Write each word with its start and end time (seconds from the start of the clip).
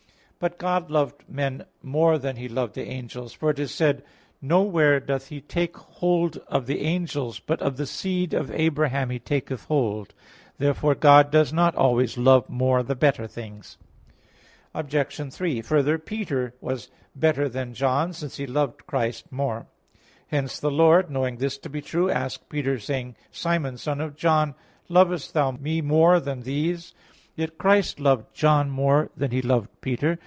8:6). 0.43 0.49
But 0.49 0.57
God 0.57 0.89
loved 0.89 1.29
men 1.29 1.65
more 1.83 2.17
than 2.17 2.35
He 2.37 2.49
loved 2.49 2.73
the 2.73 2.87
angels, 2.89 3.31
for 3.31 3.51
it 3.51 3.59
is 3.59 3.71
said: 3.71 4.01
"Nowhere 4.41 4.99
doth 4.99 5.27
He 5.27 5.39
take 5.39 5.77
hold 5.77 6.37
of 6.47 6.65
the 6.65 6.81
angels, 6.81 7.37
but 7.39 7.61
of 7.61 7.77
the 7.77 7.85
seed 7.85 8.33
of 8.33 8.49
Abraham 8.49 9.11
He 9.11 9.19
taketh 9.19 9.65
hold" 9.65 10.15
(Heb. 10.15 10.55
2:16). 10.55 10.57
Therefore 10.57 10.95
God 10.95 11.29
does 11.29 11.53
not 11.53 11.75
always 11.75 12.17
love 12.17 12.49
more 12.49 12.81
the 12.81 12.95
better 12.95 13.27
things. 13.27 13.77
Obj. 14.73 15.31
3: 15.31 15.61
Further, 15.61 15.99
Peter 15.99 16.55
was 16.59 16.89
better 17.15 17.47
than 17.47 17.75
John, 17.75 18.11
since 18.11 18.37
he 18.37 18.47
loved 18.47 18.87
Christ 18.87 19.31
more. 19.31 19.67
Hence 20.29 20.59
the 20.59 20.71
Lord, 20.71 21.11
knowing 21.11 21.37
this 21.37 21.59
to 21.59 21.69
be 21.69 21.83
true, 21.83 22.09
asked 22.09 22.49
Peter, 22.49 22.79
saying: 22.79 23.15
"Simon, 23.29 23.77
son 23.77 24.01
of 24.01 24.15
John, 24.15 24.55
lovest 24.89 25.35
thou 25.35 25.51
Me 25.51 25.81
more 25.81 26.19
than 26.19 26.41
these?" 26.41 26.95
Yet 27.35 27.59
Christ 27.59 27.99
loved 27.99 28.33
John 28.33 28.71
more 28.71 29.11
than 29.15 29.29
He 29.29 29.43
loved 29.43 29.69
Peter. 29.81 30.17